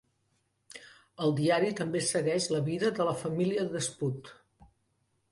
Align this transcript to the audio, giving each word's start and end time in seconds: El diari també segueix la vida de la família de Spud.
El 1.25 1.33
diari 1.39 1.67
també 1.79 2.01
segueix 2.05 2.47
la 2.53 2.61
vida 2.69 2.89
de 3.01 3.07
la 3.09 3.13
família 3.19 3.67
de 3.75 3.83
Spud. 3.89 4.33